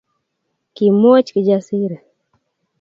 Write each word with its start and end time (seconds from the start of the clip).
Kimwoch 0.75 1.27
Kijasiri 1.35 1.97